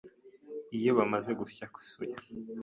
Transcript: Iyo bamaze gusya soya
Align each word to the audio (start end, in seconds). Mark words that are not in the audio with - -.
Iyo 0.77 0.91
bamaze 0.97 1.31
gusya 1.39 1.65
soya 1.89 2.17